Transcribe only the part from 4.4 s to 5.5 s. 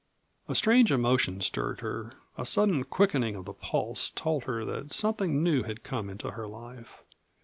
her that something